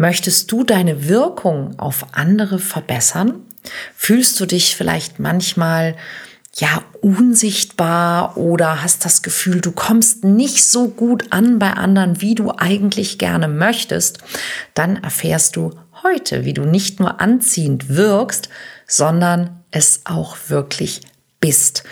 [0.00, 3.42] Möchtest du deine Wirkung auf andere verbessern?
[3.94, 5.94] Fühlst du dich vielleicht manchmal
[6.54, 12.34] ja unsichtbar oder hast das Gefühl, du kommst nicht so gut an bei anderen, wie
[12.34, 14.20] du eigentlich gerne möchtest,
[14.72, 18.48] dann erfährst du heute, wie du nicht nur anziehend wirkst,
[18.86, 21.02] sondern es auch wirklich
[21.40, 21.84] bist.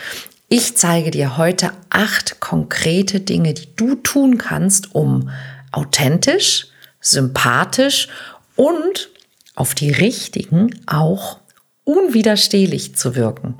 [0.47, 5.29] Ich zeige dir heute acht konkrete Dinge, die du tun kannst, um
[5.71, 6.69] authentisch,
[7.01, 8.07] sympathisch
[8.55, 9.09] und
[9.55, 11.39] auf die richtigen auch
[11.83, 13.57] unwiderstehlich zu wirken.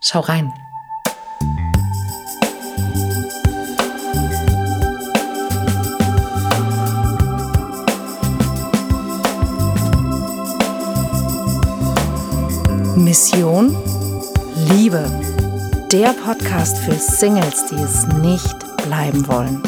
[0.00, 0.52] Schau rein.
[12.96, 13.76] Mission
[14.70, 15.04] Liebe.
[15.90, 19.62] Der Podcast für Singles, die es nicht bleiben wollen.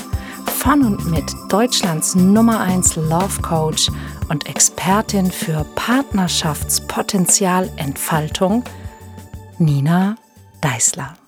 [0.65, 3.91] Von und mit Deutschlands Nummer 1 Love Coach
[4.31, 8.65] und Expertin für Partnerschaftspotenzialentfaltung,
[9.59, 10.17] Nina
[10.63, 11.19] Deißler.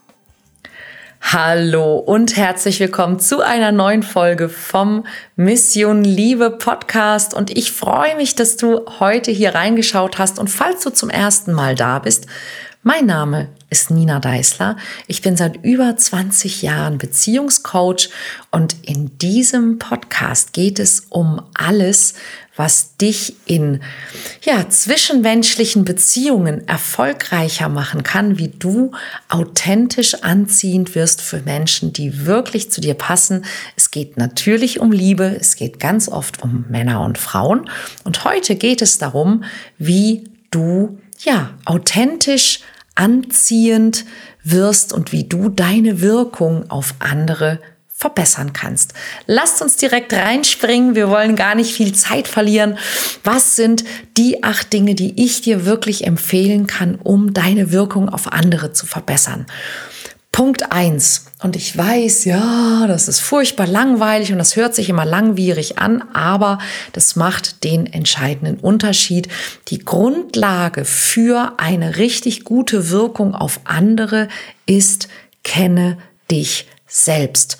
[1.20, 5.05] Hallo und herzlich willkommen zu einer neuen Folge vom
[5.37, 7.34] Mission Liebe Podcast.
[7.34, 10.39] Und ich freue mich, dass du heute hier reingeschaut hast.
[10.39, 12.27] Und falls du zum ersten Mal da bist,
[12.87, 14.77] mein Name ist Nina Deißler.
[15.09, 18.11] Ich bin seit über 20 Jahren Beziehungscoach
[18.53, 22.15] und in diesem Podcast geht es um alles,
[22.55, 23.81] was dich in
[24.45, 28.93] ja, zwischenmenschlichen Beziehungen erfolgreicher machen kann, wie du
[29.28, 33.45] authentisch anziehend wirst für Menschen, die wirklich zu dir passen.
[33.75, 37.69] Es geht natürlich um Liebe, es geht ganz oft um Männer und Frauen
[38.05, 39.43] und heute geht es darum,
[39.77, 42.61] wie du ja authentisch
[42.97, 44.05] anziehend
[44.42, 48.92] wirst und wie du deine Wirkung auf andere verbessern kannst.
[49.27, 50.94] Lasst uns direkt reinspringen.
[50.94, 52.77] Wir wollen gar nicht viel Zeit verlieren.
[53.25, 53.84] Was sind
[54.19, 58.84] die acht Dinge, die ich dir wirklich empfehlen kann, um deine Wirkung auf andere zu
[58.84, 59.47] verbessern?
[60.31, 65.04] Punkt eins Und ich weiß, ja, das ist furchtbar langweilig und das hört sich immer
[65.04, 66.58] langwierig an, aber
[66.94, 69.28] das macht den entscheidenden Unterschied.
[69.69, 74.28] Die Grundlage für eine richtig gute Wirkung auf andere
[74.64, 75.08] ist,
[75.44, 75.98] kenne
[76.30, 77.58] dich selbst.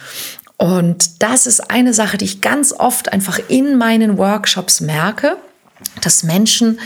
[0.57, 5.37] Und das ist eine Sache, die ich ganz oft einfach in meinen Workshops merke,
[6.01, 6.81] dass Menschen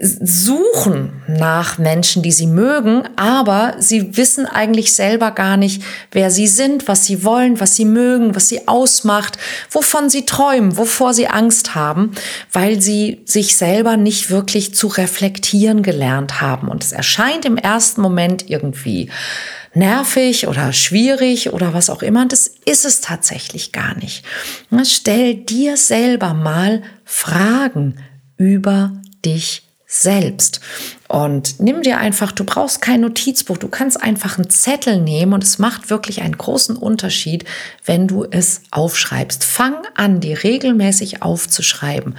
[0.00, 6.46] suchen nach Menschen, die sie mögen, aber sie wissen eigentlich selber gar nicht, wer sie
[6.46, 9.38] sind, was sie wollen, was sie mögen, was sie ausmacht,
[9.70, 12.12] wovon sie träumen, wovor sie Angst haben,
[12.52, 16.68] weil sie sich selber nicht wirklich zu reflektieren gelernt haben.
[16.68, 19.10] Und es erscheint im ersten Moment irgendwie
[19.74, 22.26] nervig oder schwierig oder was auch immer.
[22.26, 24.24] Das ist es tatsächlich gar nicht.
[24.84, 27.96] Stell dir selber mal Fragen
[28.36, 28.92] über
[29.24, 30.60] dich selbst.
[31.08, 35.44] Und nimm dir einfach, du brauchst kein Notizbuch, du kannst einfach einen Zettel nehmen und
[35.44, 37.44] es macht wirklich einen großen Unterschied,
[37.84, 39.44] wenn du es aufschreibst.
[39.44, 42.16] Fang an, die regelmäßig aufzuschreiben.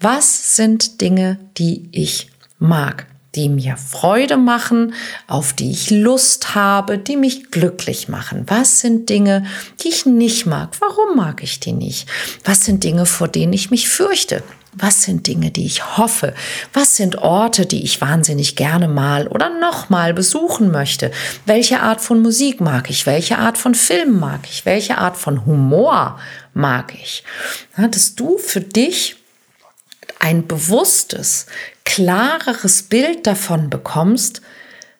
[0.00, 2.28] Was sind Dinge, die ich
[2.58, 3.06] mag?
[3.36, 4.94] die mir Freude machen,
[5.28, 8.44] auf die ich Lust habe, die mich glücklich machen.
[8.48, 9.46] Was sind Dinge,
[9.82, 10.70] die ich nicht mag?
[10.80, 12.08] Warum mag ich die nicht?
[12.44, 14.42] Was sind Dinge, vor denen ich mich fürchte?
[14.72, 16.32] Was sind Dinge, die ich hoffe?
[16.72, 21.10] Was sind Orte, die ich wahnsinnig gerne mal oder nochmal besuchen möchte?
[21.44, 23.04] Welche Art von Musik mag ich?
[23.04, 24.64] Welche Art von Film mag ich?
[24.64, 26.20] Welche Art von Humor
[26.54, 27.24] mag ich?
[27.76, 29.16] dass du für dich
[30.20, 31.46] ein bewusstes,
[31.84, 34.42] klareres Bild davon bekommst,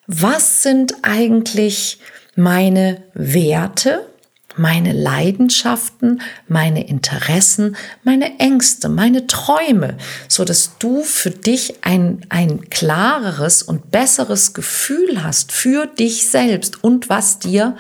[0.07, 2.01] was sind eigentlich
[2.35, 4.10] meine Werte,
[4.57, 9.97] meine Leidenschaften, meine Interessen, meine Ängste, meine Träume,
[10.29, 16.83] so dass du für dich ein, ein klareres und besseres Gefühl hast für dich selbst
[16.83, 17.77] und was dir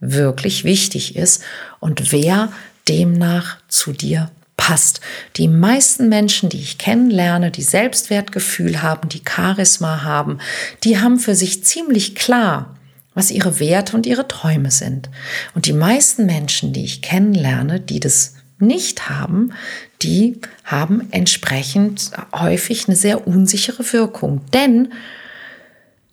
[0.00, 1.42] wirklich wichtig ist
[1.80, 2.52] und wer
[2.88, 5.00] demnach zu dir passt.
[5.36, 10.38] Die meisten Menschen, die ich kennenlerne, die Selbstwertgefühl haben, die Charisma haben,
[10.84, 12.76] die haben für sich ziemlich klar,
[13.14, 15.10] was ihre Werte und ihre Träume sind.
[15.54, 19.52] Und die meisten Menschen, die ich kennenlerne, die das nicht haben,
[20.02, 24.40] die haben entsprechend häufig eine sehr unsichere Wirkung.
[24.52, 24.92] Denn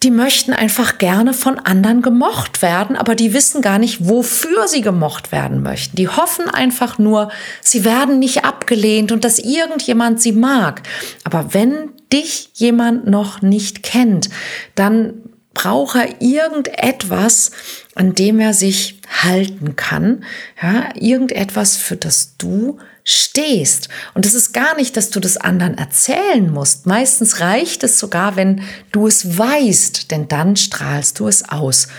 [0.01, 4.81] die möchten einfach gerne von anderen gemocht werden, aber die wissen gar nicht, wofür sie
[4.81, 5.98] gemocht werden möchten.
[5.98, 7.30] Die hoffen einfach nur,
[7.62, 10.84] sie werden nicht abgelehnt und dass irgendjemand sie mag.
[11.25, 14.30] Aber wenn dich jemand noch nicht kennt,
[14.75, 15.16] dann
[15.59, 17.51] braucht er irgendetwas,
[17.94, 20.23] an dem er sich halten kann.
[20.61, 23.89] Ja, irgendetwas, für das du stehst.
[24.13, 26.85] Und es ist gar nicht, dass du das anderen erzählen musst.
[26.85, 28.61] Meistens reicht es sogar, wenn
[28.94, 31.89] du es weißt, denn dann strahlst du es aus.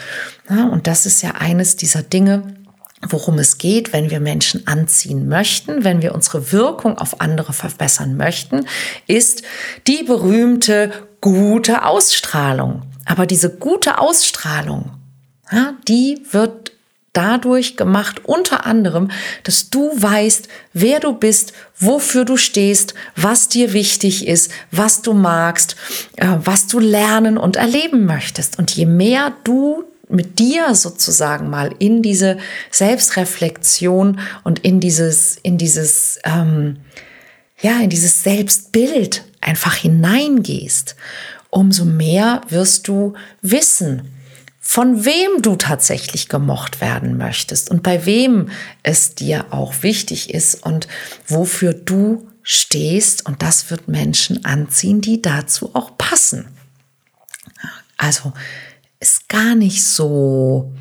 [0.49, 2.55] Ja, und das ist ja eines dieser Dinge,
[3.07, 8.17] worum es geht, wenn wir Menschen anziehen möchten, wenn wir unsere Wirkung auf andere verbessern
[8.17, 8.67] möchten,
[9.07, 9.43] ist
[9.87, 12.83] die berühmte gute Ausstrahlung.
[13.11, 14.93] Aber diese gute Ausstrahlung,
[15.51, 16.71] ja, die wird
[17.13, 19.11] dadurch gemacht, unter anderem,
[19.43, 25.13] dass du weißt, wer du bist, wofür du stehst, was dir wichtig ist, was du
[25.13, 25.75] magst,
[26.19, 28.61] äh, was du lernen und erleben möchtest.
[28.61, 32.39] Und je mehr du mit dir sozusagen mal in diese
[32.71, 36.77] Selbstreflexion und in dieses, in dieses, ähm,
[37.61, 40.95] ja, in dieses Selbstbild einfach hineingehst,
[41.51, 44.15] umso mehr wirst du wissen,
[44.61, 48.51] von wem du tatsächlich gemocht werden möchtest und bei wem
[48.83, 50.87] es dir auch wichtig ist und
[51.27, 53.27] wofür du stehst.
[53.27, 56.49] Und das wird Menschen anziehen, die dazu auch passen.
[57.97, 58.33] Also
[59.01, 60.73] ist gar nicht so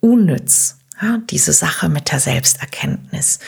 [0.00, 3.38] unnütz, ja, diese Sache mit der Selbsterkenntnis.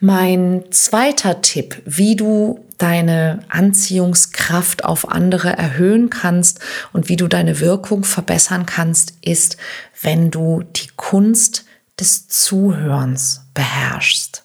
[0.00, 6.60] Mein zweiter Tipp, wie du deine Anziehungskraft auf andere erhöhen kannst
[6.92, 9.56] und wie du deine Wirkung verbessern kannst, ist,
[10.00, 11.66] wenn du die Kunst
[11.98, 14.42] des Zuhörens beherrschst.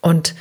[0.00, 0.34] Und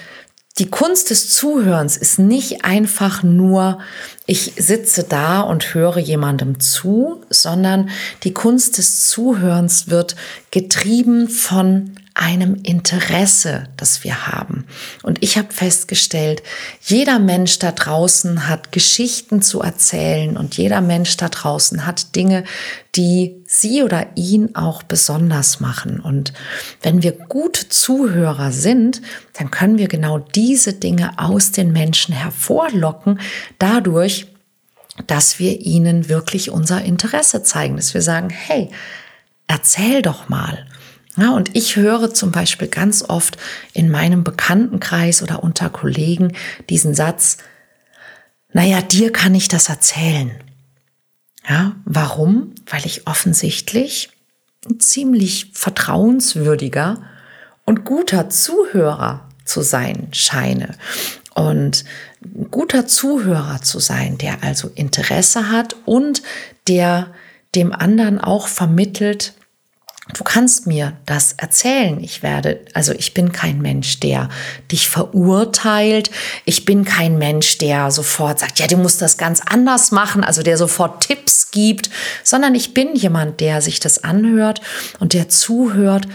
[0.58, 3.80] die Kunst des Zuhörens ist nicht einfach nur,
[4.26, 7.90] ich sitze da und höre jemandem zu, sondern
[8.24, 10.16] die Kunst des Zuhörens wird
[10.52, 14.66] getrieben von einem Interesse, das wir haben.
[15.04, 16.42] Und ich habe festgestellt,
[16.82, 22.46] jeder Mensch da draußen hat Geschichten zu erzählen und jeder Mensch da draußen hat Dinge,
[22.96, 26.00] die sie oder ihn auch besonders machen.
[26.00, 26.32] Und
[26.82, 29.02] wenn wir gute Zuhörer sind,
[29.34, 33.20] dann können wir genau diese Dinge aus den Menschen hervorlocken,
[33.60, 34.28] dadurch,
[35.08, 38.70] dass wir ihnen wirklich unser Interesse zeigen, dass wir sagen, hey,
[39.48, 40.66] erzähl doch mal.
[41.18, 43.38] Ja, und ich höre zum Beispiel ganz oft
[43.74, 46.34] in meinem Bekanntenkreis oder unter Kollegen
[46.70, 47.38] diesen Satz,
[48.52, 50.32] naja, dir kann ich das erzählen.
[51.48, 52.54] Ja, warum?
[52.66, 54.10] Weil ich offensichtlich
[54.68, 57.02] ein ziemlich vertrauenswürdiger
[57.66, 60.76] und guter Zuhörer zu sein scheine.
[61.34, 61.86] Und
[62.50, 66.24] guter Zuhörer zu sein, der also Interesse hat und
[66.68, 67.14] der
[67.54, 69.34] dem anderen auch vermittelt,
[70.14, 72.00] Du kannst mir das erzählen.
[72.00, 74.30] Ich werde, also ich bin kein Mensch, der
[74.72, 76.12] dich verurteilt.
[76.46, 80.44] Ich bin kein Mensch, der sofort sagt, ja, du musst das ganz anders machen, also
[80.44, 81.90] der sofort Tipps gibt,
[82.24, 84.62] sondern ich bin jemand, der sich das anhört
[85.00, 86.08] und der zuhört,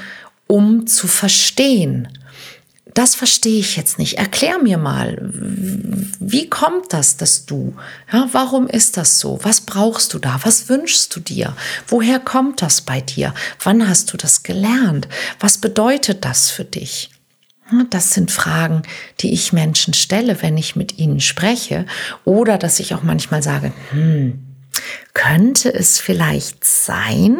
[0.46, 2.08] um zu verstehen
[2.94, 4.18] das verstehe ich jetzt nicht.
[4.18, 5.18] Erklär mir mal,
[6.18, 7.74] wie kommt das, dass du,
[8.12, 9.38] ja, warum ist das so?
[9.42, 10.40] Was brauchst du da?
[10.44, 11.54] Was wünschst du dir?
[11.86, 13.34] Woher kommt das bei dir?
[13.62, 15.08] Wann hast du das gelernt?
[15.38, 17.10] Was bedeutet das für dich?
[17.90, 18.82] Das sind Fragen,
[19.20, 21.86] die ich Menschen stelle, wenn ich mit ihnen spreche.
[22.24, 24.44] Oder dass ich auch manchmal sage, hm,
[25.14, 27.36] könnte es vielleicht sein,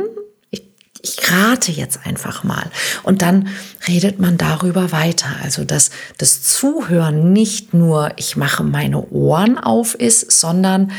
[1.03, 2.71] ich rate jetzt einfach mal.
[3.03, 3.49] Und dann
[3.89, 5.29] redet man darüber weiter.
[5.43, 10.93] Also, dass das Zuhören nicht nur, ich mache meine Ohren auf ist, sondern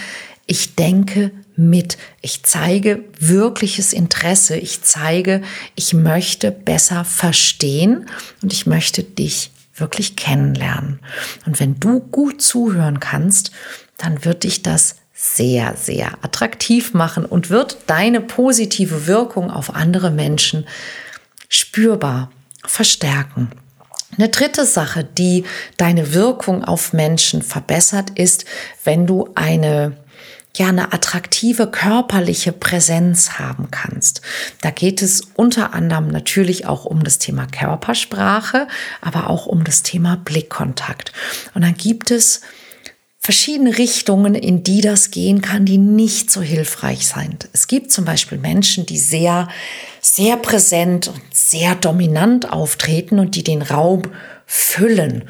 [0.47, 1.97] ich denke mit.
[2.21, 4.57] Ich zeige wirkliches Interesse.
[4.57, 5.41] Ich zeige,
[5.75, 8.07] ich möchte besser verstehen
[8.41, 10.99] und ich möchte dich wirklich kennenlernen.
[11.45, 13.51] Und wenn du gut zuhören kannst,
[13.97, 20.09] dann wird dich das sehr, sehr attraktiv machen und wird deine positive Wirkung auf andere
[20.09, 20.65] Menschen
[21.47, 22.31] spürbar
[22.65, 23.51] verstärken.
[24.17, 25.45] Eine dritte Sache, die
[25.77, 28.45] deine Wirkung auf Menschen verbessert, ist,
[28.83, 29.95] wenn du eine
[30.57, 34.21] ja, eine attraktive körperliche Präsenz haben kannst.
[34.59, 38.67] Da geht es unter anderem natürlich auch um das Thema Körpersprache,
[38.99, 41.13] aber auch um das Thema Blickkontakt.
[41.53, 42.41] Und dann gibt es
[43.21, 47.47] verschiedene Richtungen, in die das gehen kann, die nicht so hilfreich sind.
[47.53, 49.47] Es gibt zum Beispiel Menschen, die sehr,
[50.01, 54.01] sehr präsent und sehr dominant auftreten und die den Raum
[54.47, 55.25] füllen.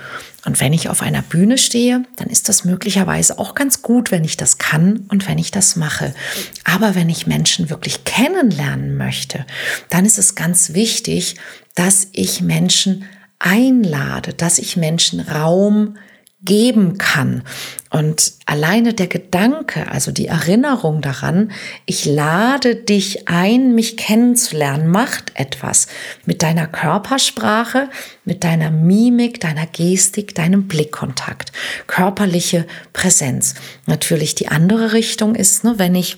[0.46, 4.24] Und wenn ich auf einer Bühne stehe, dann ist das möglicherweise auch ganz gut, wenn
[4.24, 6.16] ich das kann und wenn ich das mache.
[6.64, 9.46] Aber wenn ich Menschen wirklich kennenlernen möchte,
[9.90, 11.36] dann ist es ganz wichtig,
[11.76, 13.04] dass ich Menschen
[13.38, 15.98] einlade, dass ich Menschen Raum
[16.44, 17.44] geben kann.
[17.92, 21.52] Und alleine der Gedanke, also die Erinnerung daran,
[21.86, 25.88] ich lade dich ein, mich kennenzulernen, macht etwas
[26.26, 27.90] mit deiner Körpersprache,
[28.26, 31.52] mit deiner Mimik, deiner Gestik, deinem Blickkontakt,
[31.88, 33.56] körperliche Präsenz.
[33.86, 36.18] Natürlich die andere Richtung ist, ne, wenn ich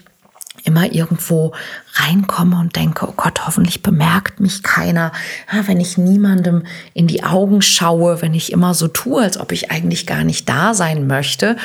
[0.63, 1.53] immer irgendwo
[1.93, 5.11] reinkomme und denke, oh Gott, hoffentlich bemerkt mich keiner.
[5.51, 9.51] Ja, wenn ich niemandem in die Augen schaue, wenn ich immer so tue, als ob
[9.51, 11.57] ich eigentlich gar nicht da sein möchte,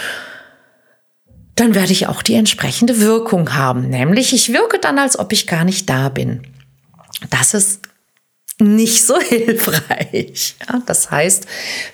[1.55, 3.89] dann werde ich auch die entsprechende Wirkung haben.
[3.89, 6.43] Nämlich, ich wirke dann, als ob ich gar nicht da bin.
[7.31, 7.83] Das ist
[8.61, 10.57] nicht so hilfreich.
[10.69, 11.47] Ja, das heißt,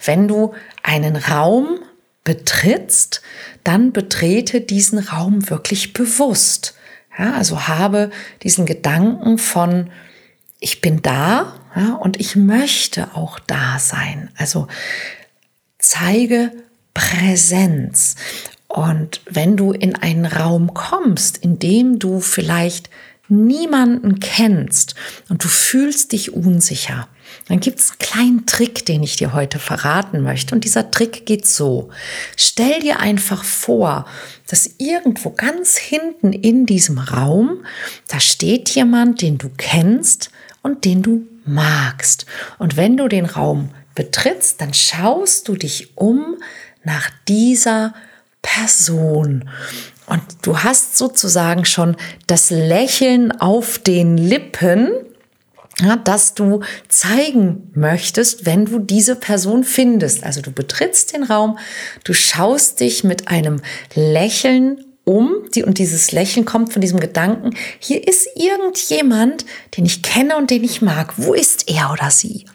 [0.04, 1.78] wenn du einen Raum
[2.24, 3.22] betrittst,
[3.64, 6.74] dann betrete diesen Raum wirklich bewusst.
[7.18, 8.10] Ja, also habe
[8.42, 9.90] diesen Gedanken von,
[10.60, 14.30] ich bin da ja, und ich möchte auch da sein.
[14.36, 14.68] Also
[15.78, 16.52] zeige
[16.94, 18.16] Präsenz.
[18.68, 22.90] Und wenn du in einen Raum kommst, in dem du vielleicht
[23.28, 24.94] niemanden kennst
[25.28, 27.08] und du fühlst dich unsicher,
[27.48, 30.54] dann gibt es einen kleinen Trick, den ich dir heute verraten möchte.
[30.54, 31.90] Und dieser Trick geht so.
[32.36, 34.06] Stell dir einfach vor,
[34.46, 37.64] dass irgendwo ganz hinten in diesem Raum,
[38.08, 40.30] da steht jemand, den du kennst
[40.62, 42.24] und den du magst.
[42.58, 46.36] Und wenn du den Raum betrittst, dann schaust du dich um
[46.82, 47.94] nach dieser
[48.40, 49.48] Person.
[50.06, 51.96] Und du hast sozusagen schon
[52.26, 54.90] das Lächeln auf den Lippen,
[55.80, 60.24] ja, dass du zeigen möchtest, wenn du diese Person findest.
[60.24, 61.58] Also du betrittst den Raum,
[62.04, 63.60] du schaust dich mit einem
[63.94, 69.44] Lächeln um, die, und dieses Lächeln kommt von diesem Gedanken, hier ist irgendjemand,
[69.76, 71.14] den ich kenne und den ich mag.
[71.18, 72.46] Wo ist er oder sie?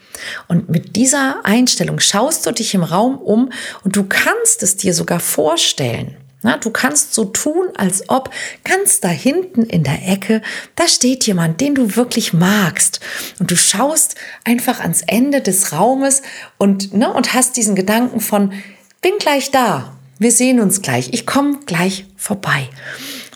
[0.48, 3.52] Und mit dieser Einstellung schaust du dich im Raum um
[3.84, 6.18] und du kannst es dir sogar vorstellen.
[6.42, 8.32] Na, du kannst so tun, als ob
[8.64, 10.42] ganz da hinten in der Ecke,
[10.76, 13.02] da steht jemand, den du wirklich magst.
[13.40, 14.16] Und du schaust
[14.46, 16.22] einfach ans Ende des Raumes
[16.58, 18.54] und, ne, und hast diesen Gedanken von,
[19.02, 19.98] bin gleich da.
[20.18, 21.10] Wir sehen uns gleich.
[21.12, 22.70] Ich komme gleich vorbei.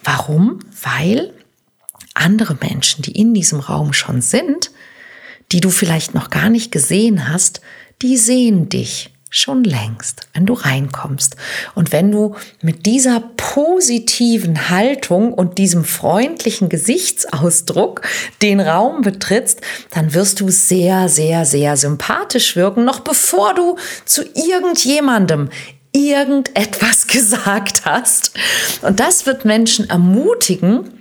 [0.03, 0.59] Warum?
[0.81, 1.33] Weil
[2.13, 4.71] andere Menschen, die in diesem Raum schon sind,
[5.51, 7.61] die du vielleicht noch gar nicht gesehen hast,
[8.01, 11.35] die sehen dich schon längst, wenn du reinkommst.
[11.73, 18.03] Und wenn du mit dieser positiven Haltung und diesem freundlichen Gesichtsausdruck
[18.43, 24.21] den Raum betrittst, dann wirst du sehr, sehr, sehr sympathisch wirken, noch bevor du zu
[24.35, 25.49] irgendjemandem
[25.93, 28.33] irgendetwas gesagt hast.
[28.83, 30.91] Und das wird Menschen ermutigen,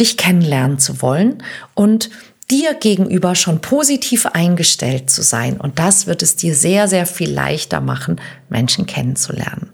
[0.00, 1.42] dich kennenlernen zu wollen
[1.74, 2.08] und
[2.50, 5.60] dir gegenüber schon positiv eingestellt zu sein.
[5.60, 9.70] Und das wird es dir sehr, sehr viel leichter machen, Menschen kennenzulernen.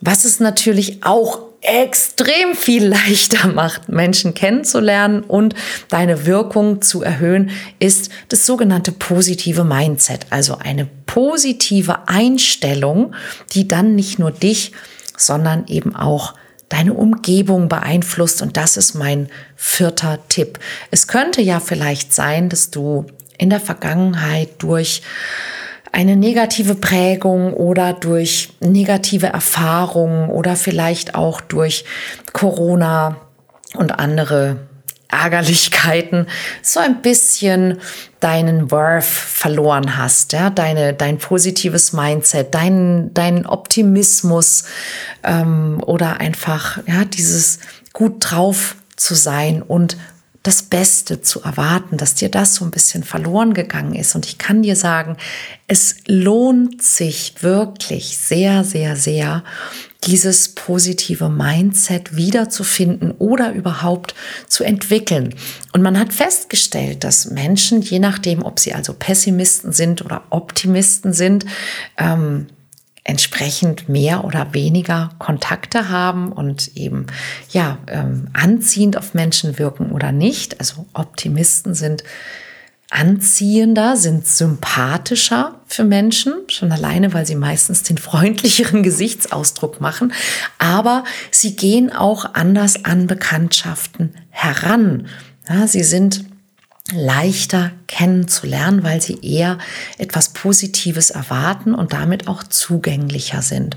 [0.00, 5.54] Was es natürlich auch extrem viel leichter macht, Menschen kennenzulernen und
[5.88, 7.50] deine Wirkung zu erhöhen,
[7.80, 10.26] ist das sogenannte positive Mindset.
[10.30, 13.14] Also eine positive Einstellung,
[13.52, 14.72] die dann nicht nur dich,
[15.16, 16.34] sondern eben auch
[16.68, 18.42] deine Umgebung beeinflusst.
[18.42, 20.58] Und das ist mein vierter Tipp.
[20.90, 23.06] Es könnte ja vielleicht sein, dass du
[23.38, 25.02] in der Vergangenheit durch
[25.92, 31.84] eine negative Prägung oder durch negative Erfahrungen oder vielleicht auch durch
[32.32, 33.16] Corona
[33.74, 34.58] und andere
[35.10, 36.26] Ärgerlichkeiten
[36.62, 37.80] so ein bisschen
[38.20, 44.64] deinen Worth verloren hast, ja, deine, dein positives Mindset, dein, dein Optimismus
[45.22, 47.58] ähm, oder einfach ja dieses
[47.92, 49.96] gut drauf zu sein und
[50.42, 54.14] das Beste zu erwarten, dass dir das so ein bisschen verloren gegangen ist.
[54.14, 55.16] Und ich kann dir sagen,
[55.66, 59.44] es lohnt sich wirklich sehr, sehr, sehr,
[60.04, 64.14] dieses positive Mindset wiederzufinden oder überhaupt
[64.46, 65.34] zu entwickeln.
[65.72, 71.12] Und man hat festgestellt, dass Menschen, je nachdem, ob sie also Pessimisten sind oder Optimisten
[71.12, 71.46] sind,
[71.96, 72.46] ähm,
[73.08, 77.06] entsprechend mehr oder weniger Kontakte haben und eben
[77.50, 80.60] ja ähm, anziehend auf Menschen wirken oder nicht.
[80.60, 82.04] Also Optimisten sind
[82.90, 90.12] anziehender, sind sympathischer für Menschen, schon alleine, weil sie meistens den freundlicheren Gesichtsausdruck machen,
[90.58, 95.06] aber sie gehen auch anders an Bekanntschaften heran.
[95.48, 96.24] Ja, sie sind
[96.92, 99.58] leichter kennenzulernen, weil sie eher
[99.98, 103.76] etwas Positives erwarten und damit auch zugänglicher sind.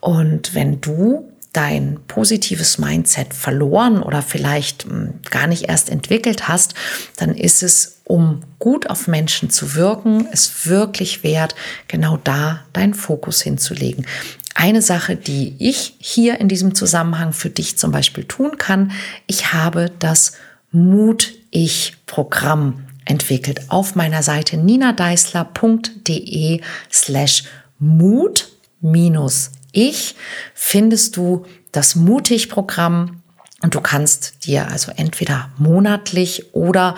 [0.00, 6.74] Und wenn du dein positives Mindset verloren oder vielleicht hm, gar nicht erst entwickelt hast,
[7.16, 11.54] dann ist es um gut auf Menschen zu wirken, es wirklich wert,
[11.88, 14.06] genau da deinen Fokus hinzulegen.
[14.54, 18.92] Eine Sache, die ich hier in diesem Zusammenhang für dich zum Beispiel tun kann,
[19.26, 20.32] ich habe das
[20.72, 27.44] Mut-Ich-Programm entwickelt auf meiner Seite ninadeisler.de slash
[27.78, 28.48] Mut
[28.80, 30.14] minus ich
[30.54, 33.20] findest du das Mutig-Programm
[33.62, 36.94] und du kannst dir also entweder monatlich oder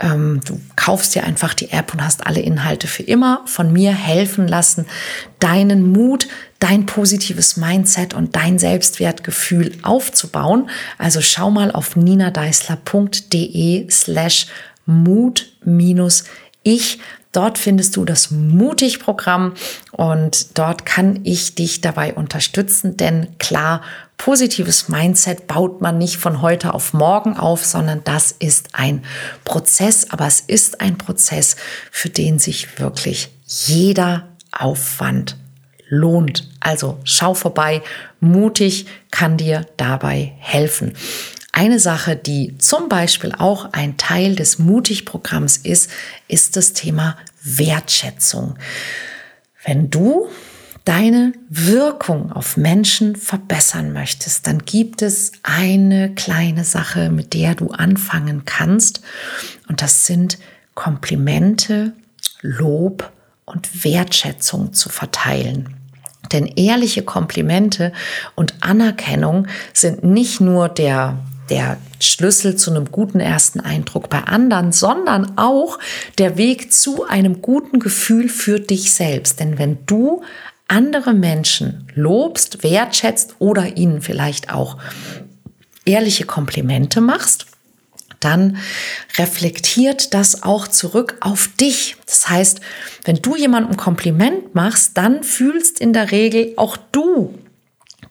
[0.00, 3.92] ähm, du kaufst dir einfach die App und hast alle Inhalte für immer von mir
[3.92, 4.86] helfen lassen,
[5.38, 6.26] deinen Mut,
[6.58, 10.68] dein positives Mindset und dein Selbstwertgefühl aufzubauen.
[10.98, 14.48] Also schau mal auf ninadeisler.de slash
[14.86, 16.24] Mut minus
[16.64, 16.98] ich.
[17.32, 19.54] Dort findest du das Mutig-Programm
[19.92, 23.82] und dort kann ich dich dabei unterstützen, denn klar,
[24.20, 29.02] positives Mindset baut man nicht von heute auf morgen auf, sondern das ist ein
[29.46, 31.56] Prozess, aber es ist ein Prozess,
[31.90, 35.38] für den sich wirklich jeder Aufwand
[35.88, 36.50] lohnt.
[36.60, 37.80] Also schau vorbei,
[38.20, 40.92] mutig kann dir dabei helfen.
[41.52, 45.90] Eine Sache, die zum Beispiel auch ein Teil des Mutig-Programms ist,
[46.28, 48.58] ist das Thema Wertschätzung.
[49.64, 50.28] Wenn du
[50.84, 57.70] deine Wirkung auf Menschen verbessern möchtest, dann gibt es eine kleine Sache, mit der du
[57.70, 59.00] anfangen kannst.
[59.68, 60.38] Und das sind
[60.74, 61.92] Komplimente,
[62.40, 63.12] Lob
[63.44, 65.76] und Wertschätzung zu verteilen.
[66.32, 67.92] Denn ehrliche Komplimente
[68.34, 71.18] und Anerkennung sind nicht nur der
[71.50, 75.78] der Schlüssel zu einem guten ersten Eindruck bei anderen, sondern auch
[76.18, 79.40] der Weg zu einem guten Gefühl für dich selbst.
[79.40, 80.22] Denn wenn du
[80.70, 84.78] andere Menschen lobst, wertschätzt oder ihnen vielleicht auch
[85.84, 87.46] ehrliche Komplimente machst,
[88.20, 88.58] dann
[89.16, 91.96] reflektiert das auch zurück auf dich.
[92.06, 92.60] Das heißt,
[93.04, 97.38] wenn du jemandem Kompliment machst, dann fühlst in der Regel auch du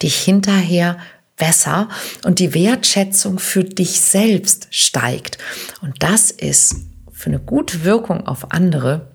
[0.02, 0.98] dich hinterher
[1.38, 1.88] besser
[2.26, 5.38] und die Wertschätzung für dich selbst steigt.
[5.82, 6.76] Und das ist
[7.12, 9.12] für eine gute Wirkung auf andere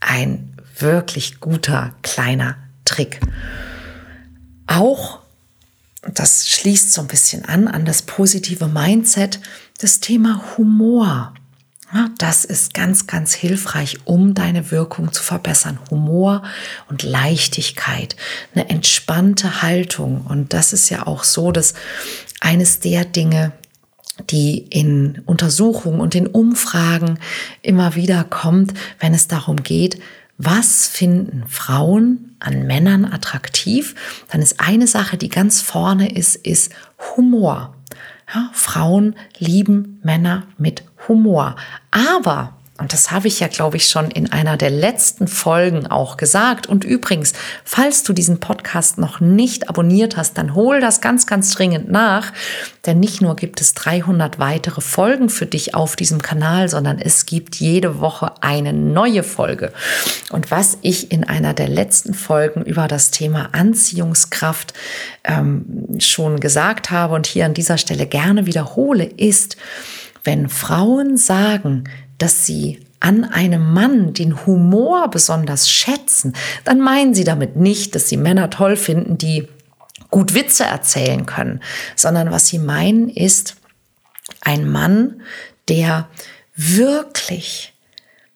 [0.00, 3.20] ein wirklich guter kleiner Trick.
[4.66, 5.20] Auch,
[6.12, 9.40] das schließt so ein bisschen an, an das positive Mindset,
[9.80, 11.34] das Thema Humor.
[12.18, 15.78] Das ist ganz, ganz hilfreich, um deine Wirkung zu verbessern.
[15.90, 16.42] Humor
[16.88, 18.16] und Leichtigkeit,
[18.52, 20.26] eine entspannte Haltung.
[20.26, 21.74] Und das ist ja auch so, dass
[22.40, 23.52] eines der Dinge,
[24.30, 27.18] die in Untersuchungen und in Umfragen
[27.62, 30.00] immer wieder kommt, wenn es darum geht,
[30.38, 33.94] was finden Frauen an Männern attraktiv,
[34.30, 36.72] dann ist eine Sache, die ganz vorne ist, ist
[37.16, 37.74] Humor.
[38.34, 41.56] Ja, Frauen lieben Männer mit Humor.
[41.90, 46.16] Aber und das habe ich ja, glaube ich, schon in einer der letzten Folgen auch
[46.16, 46.66] gesagt.
[46.66, 47.32] Und übrigens,
[47.64, 52.32] falls du diesen Podcast noch nicht abonniert hast, dann hol das ganz, ganz dringend nach.
[52.84, 57.26] Denn nicht nur gibt es 300 weitere Folgen für dich auf diesem Kanal, sondern es
[57.26, 59.72] gibt jede Woche eine neue Folge.
[60.30, 64.74] Und was ich in einer der letzten Folgen über das Thema Anziehungskraft
[65.22, 65.64] ähm,
[66.00, 69.56] schon gesagt habe und hier an dieser Stelle gerne wiederhole, ist,
[70.24, 71.84] wenn Frauen sagen,
[72.18, 78.08] dass sie an einem Mann den Humor besonders schätzen, dann meinen sie damit nicht, dass
[78.08, 79.48] sie Männer toll finden, die
[80.10, 81.60] gut Witze erzählen können,
[81.96, 83.56] sondern was sie meinen ist
[84.40, 85.22] ein Mann,
[85.68, 86.08] der
[86.54, 87.72] wirklich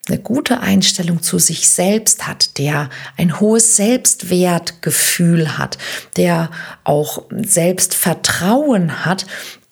[0.09, 5.79] eine gute Einstellung zu sich selbst hat, der ein hohes Selbstwertgefühl hat,
[6.17, 6.51] der
[6.85, 9.27] auch Selbstvertrauen hat,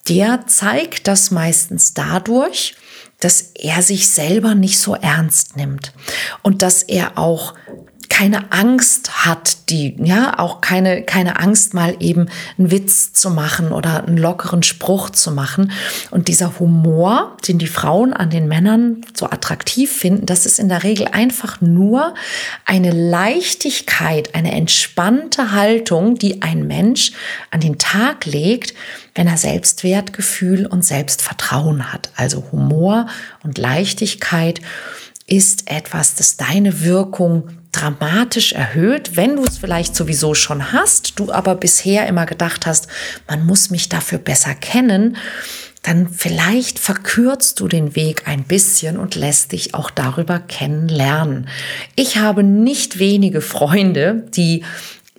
[0.08, 2.76] der zeigt das meistens dadurch,
[3.20, 5.92] dass er sich selber nicht so ernst nimmt
[6.42, 7.54] und dass er auch
[8.08, 13.72] keine Angst hat, die, ja, auch keine, keine Angst mal eben einen Witz zu machen
[13.72, 15.72] oder einen lockeren Spruch zu machen.
[16.10, 20.68] Und dieser Humor, den die Frauen an den Männern so attraktiv finden, das ist in
[20.68, 22.14] der Regel einfach nur
[22.64, 27.12] eine Leichtigkeit, eine entspannte Haltung, die ein Mensch
[27.50, 28.74] an den Tag legt,
[29.14, 32.10] wenn er Selbstwertgefühl und Selbstvertrauen hat.
[32.16, 33.06] Also Humor
[33.42, 34.60] und Leichtigkeit
[35.26, 41.30] ist etwas, das deine Wirkung dramatisch erhöht, wenn du es vielleicht sowieso schon hast, du
[41.32, 42.88] aber bisher immer gedacht hast,
[43.28, 45.16] man muss mich dafür besser kennen,
[45.82, 51.48] dann vielleicht verkürzt du den Weg ein bisschen und lässt dich auch darüber kennenlernen.
[51.94, 54.64] Ich habe nicht wenige Freunde, die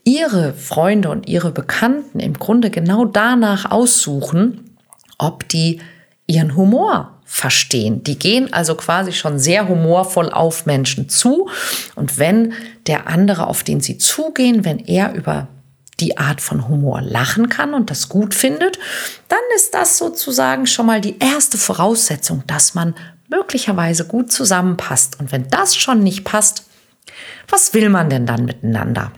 [0.03, 4.75] ihre Freunde und ihre Bekannten im Grunde genau danach aussuchen,
[5.17, 5.81] ob die
[6.27, 8.03] ihren Humor verstehen.
[8.03, 11.49] Die gehen also quasi schon sehr humorvoll auf Menschen zu.
[11.93, 12.53] Und wenn
[12.87, 15.49] der andere, auf den sie zugehen, wenn er über
[15.99, 18.79] die Art von Humor lachen kann und das gut findet,
[19.27, 22.95] dann ist das sozusagen schon mal die erste Voraussetzung, dass man
[23.29, 25.19] möglicherweise gut zusammenpasst.
[25.19, 26.63] Und wenn das schon nicht passt,
[27.49, 29.11] was will man denn dann miteinander?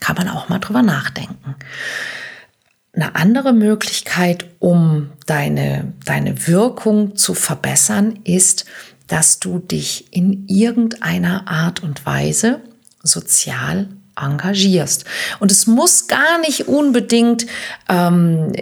[0.00, 1.54] Kann man auch mal drüber nachdenken.
[2.98, 8.64] Eine andere Möglichkeit, um deine, deine Wirkung zu verbessern, ist,
[9.06, 12.60] dass du dich in irgendeiner Art und Weise
[13.04, 13.86] sozial
[14.20, 15.04] engagierst.
[15.40, 17.46] Und es muss gar nicht unbedingt
[17.88, 18.52] ähm,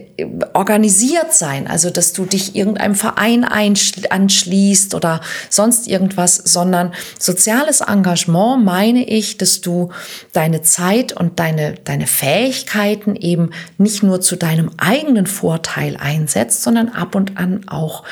[0.53, 8.65] organisiert sein, also dass du dich irgendeinem Verein anschließt oder sonst irgendwas, sondern soziales Engagement
[8.65, 9.91] meine ich, dass du
[10.33, 16.89] deine Zeit und deine, deine Fähigkeiten eben nicht nur zu deinem eigenen Vorteil einsetzt, sondern
[16.89, 18.05] ab und an auch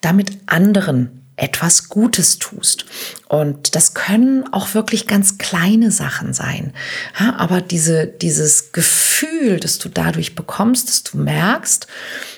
[0.00, 2.84] damit anderen etwas Gutes tust.
[3.28, 6.74] Und das können auch wirklich ganz kleine Sachen sein.
[7.18, 11.86] Ja, aber diese, dieses Gefühl, das du dadurch bekommst, dass du merkst,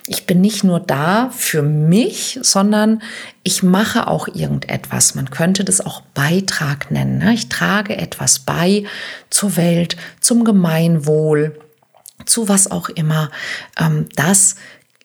[0.07, 3.03] ich bin nicht nur da für mich, sondern
[3.43, 5.17] ich mache auch irgendetwas.
[5.17, 7.19] Man könnte das auch Beitrag nennen.
[7.19, 7.35] Ne?
[7.35, 8.85] Ich trage etwas bei
[9.31, 11.59] zur Welt, zum Gemeinwohl,
[12.25, 13.31] zu was auch immer.
[13.79, 14.55] Ähm, das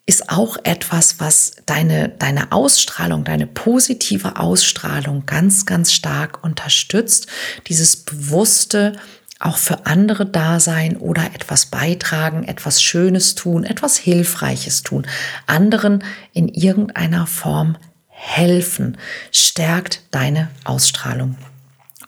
[0.08, 7.28] ist auch etwas, was deine, deine Ausstrahlung, deine positive Ausstrahlung ganz, ganz stark unterstützt.
[7.68, 8.94] Dieses bewusste,
[9.40, 15.06] auch für andere da sein oder etwas beitragen, etwas Schönes tun, etwas Hilfreiches tun,
[15.46, 18.98] anderen in irgendeiner Form helfen,
[19.34, 21.36] stärkt deine Ausstrahlung.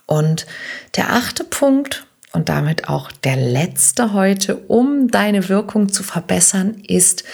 [0.06, 0.46] Und
[0.96, 7.24] der achte Punkt und damit auch der letzte heute, um deine Wirkung zu verbessern, ist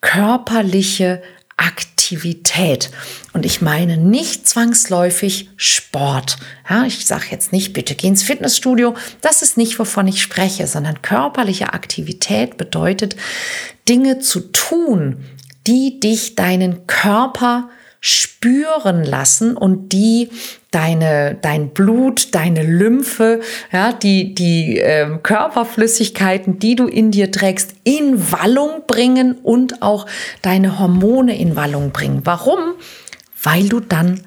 [0.00, 1.22] körperliche
[1.56, 2.90] Aktivität.
[3.32, 6.36] Und ich meine nicht zwangsläufig Sport.
[6.68, 8.94] Ja, ich sage jetzt nicht, bitte geh ins Fitnessstudio.
[9.22, 13.16] Das ist nicht, wovon ich spreche, sondern körperliche Aktivität bedeutet,
[13.88, 15.24] Dinge zu tun,
[15.66, 17.70] die dich deinen Körper
[18.06, 20.28] spüren lassen und die
[20.70, 23.40] deine, dein Blut, deine Lymphe,
[23.72, 30.06] ja, die, die äh, Körperflüssigkeiten, die du in dir trägst, in Wallung bringen und auch
[30.40, 32.20] deine Hormone in Wallung bringen.
[32.22, 32.74] Warum?
[33.42, 34.20] Weil du dann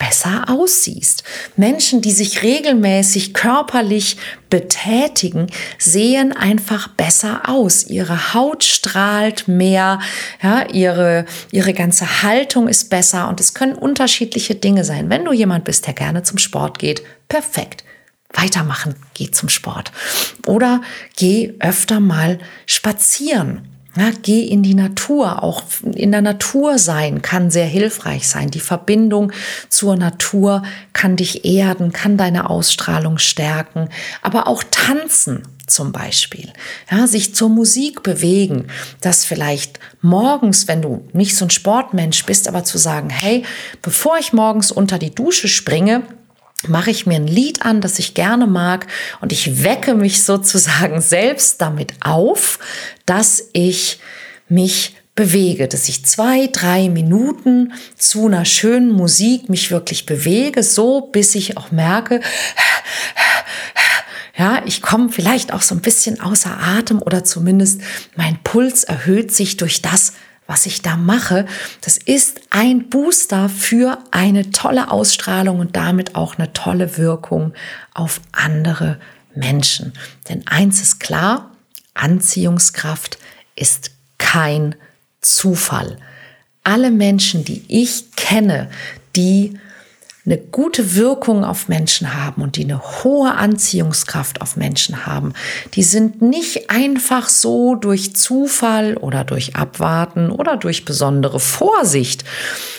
[0.00, 1.22] besser aussiehst.
[1.56, 4.16] Menschen, die sich regelmäßig körperlich
[4.48, 5.46] betätigen,
[5.78, 7.84] sehen einfach besser aus.
[7.84, 10.00] Ihre Haut strahlt mehr,
[10.42, 15.10] ja, ihre, ihre ganze Haltung ist besser und es können unterschiedliche Dinge sein.
[15.10, 17.84] Wenn du jemand bist, der gerne zum Sport geht, perfekt.
[18.32, 19.92] Weitermachen, geh zum Sport.
[20.46, 20.80] Oder
[21.16, 23.69] geh öfter mal spazieren.
[23.96, 25.42] Ja, geh in die Natur.
[25.42, 28.50] Auch in der Natur sein kann sehr hilfreich sein.
[28.50, 29.32] Die Verbindung
[29.68, 33.88] zur Natur kann dich erden, kann deine Ausstrahlung stärken.
[34.22, 36.52] Aber auch tanzen zum Beispiel.
[36.90, 38.66] Ja, sich zur Musik bewegen.
[39.00, 43.44] Das vielleicht morgens, wenn du nicht so ein Sportmensch bist, aber zu sagen, hey,
[43.82, 46.02] bevor ich morgens unter die Dusche springe,
[46.68, 48.86] mache ich mir ein Lied an, das ich gerne mag
[49.20, 52.58] und ich wecke mich sozusagen selbst damit auf,
[53.06, 53.98] dass ich
[54.48, 61.02] mich bewege, dass ich zwei, drei Minuten zu einer schönen Musik mich wirklich bewege, so
[61.02, 62.20] bis ich auch merke,
[64.38, 67.82] ja, ich komme vielleicht auch so ein bisschen außer Atem oder zumindest
[68.16, 70.14] mein Puls erhöht sich durch das,
[70.50, 71.46] was ich da mache,
[71.80, 77.54] das ist ein Booster für eine tolle Ausstrahlung und damit auch eine tolle Wirkung
[77.94, 78.98] auf andere
[79.32, 79.92] Menschen.
[80.28, 81.52] Denn eins ist klar,
[81.94, 83.18] Anziehungskraft
[83.54, 84.74] ist kein
[85.20, 85.98] Zufall.
[86.64, 88.70] Alle Menschen, die ich kenne,
[89.14, 89.56] die
[90.30, 95.32] eine gute Wirkung auf Menschen haben und die eine hohe Anziehungskraft auf Menschen haben,
[95.74, 102.24] die sind nicht einfach so durch Zufall oder durch Abwarten oder durch besondere Vorsicht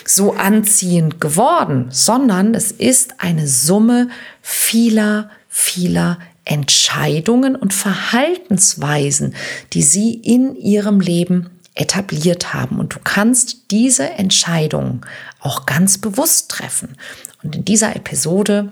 [0.05, 4.09] so anziehend geworden, sondern es ist eine Summe
[4.41, 9.35] vieler, vieler Entscheidungen und Verhaltensweisen,
[9.73, 12.79] die sie in ihrem Leben etabliert haben.
[12.79, 15.01] Und du kannst diese Entscheidungen
[15.39, 16.97] auch ganz bewusst treffen.
[17.43, 18.71] Und in dieser Episode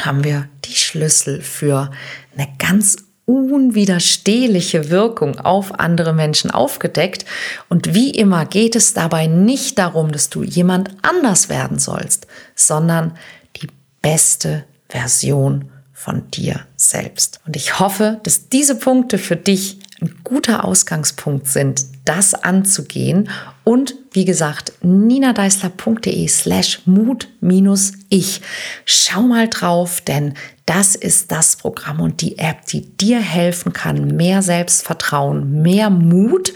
[0.00, 1.90] haben wir die Schlüssel für
[2.36, 2.96] eine ganz
[3.26, 7.24] unwiderstehliche Wirkung auf andere Menschen aufgedeckt.
[7.68, 13.16] Und wie immer geht es dabei nicht darum, dass du jemand anders werden sollst, sondern
[13.56, 13.68] die
[14.02, 17.40] beste Version von dir selbst.
[17.46, 23.30] Und ich hoffe, dass diese Punkte für dich ein guter Ausgangspunkt sind, das anzugehen
[23.62, 28.40] und wie gesagt, ninadeisler.de slash Mut minus ich.
[28.84, 30.34] Schau mal drauf, denn
[30.66, 36.54] das ist das Programm und die App, die dir helfen kann, mehr Selbstvertrauen, mehr Mut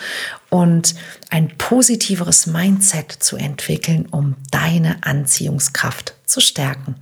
[0.49, 0.95] und
[1.31, 6.95] ein positiveres Mindset zu entwickeln, um deine Anziehungskraft zu stärken.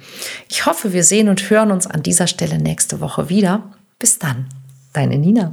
[0.49, 3.71] Ich hoffe, wir sehen und hören uns an dieser Stelle nächste Woche wieder.
[3.99, 4.49] Bis dann,
[4.93, 5.51] deine Nina.